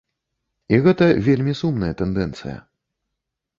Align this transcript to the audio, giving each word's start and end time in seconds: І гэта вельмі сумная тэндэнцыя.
І 0.77 0.79
гэта 0.85 1.09
вельмі 1.27 1.53
сумная 1.61 1.91
тэндэнцыя. 2.01 2.57